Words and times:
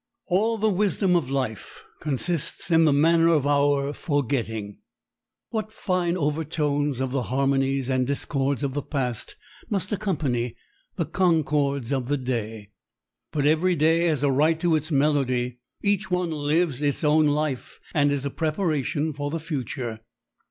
All 0.25 0.57
the 0.57 0.67
wisdom 0.67 1.15
of 1.15 1.29
life 1.29 1.83
consists 1.99 2.71
in 2.71 2.85
the 2.85 2.91
manner 2.91 3.27
of 3.27 3.45
our 3.45 3.93
forgetting. 3.93 4.79
What 5.51 5.71
fine 5.71 6.17
overtones 6.17 6.99
of 6.99 7.11
the 7.11 7.21
harmonies 7.21 7.87
and 7.87 8.07
discords 8.07 8.63
of 8.63 8.73
the 8.73 8.81
past 8.81 9.35
must 9.69 9.91
accompany 9.93 10.55
the 10.95 11.05
concords 11.05 11.91
of 11.93 12.07
the 12.07 12.17
day! 12.17 12.71
But 13.31 13.45
every 13.45 13.75
day 13.75 14.05
has 14.07 14.23
a 14.23 14.31
right 14.31 14.59
to 14.61 14.75
its 14.75 14.89
melody. 14.91 15.59
Each 15.83 16.09
one 16.09 16.31
lives 16.31 16.81
its 16.81 17.03
own 17.03 17.27
life 17.27 17.79
and 17.93 18.11
is 18.11 18.25
a 18.25 18.31
preparation 18.31 19.13
for 19.13 19.29
the 19.29 19.39
future. 19.39 19.99